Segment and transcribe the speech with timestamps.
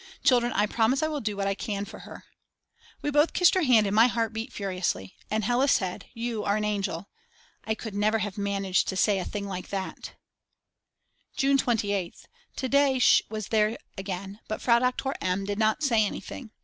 [0.23, 2.25] Children I promise I will do what I can for her."
[3.03, 5.15] We both kissed her hand and my heart beat furiously.
[5.29, 7.09] And Hella said: "You are an angel."
[7.65, 10.13] I could never have managed to say a thing like that.
[11.37, 12.23] June 28th.
[12.55, 13.21] To day Sch.
[13.29, 15.45] was there again, but Frau Doktor M.
[15.45, 16.49] did not say anything.